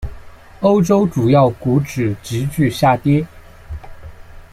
[0.61, 3.23] 欧洲主要股指急剧下跌。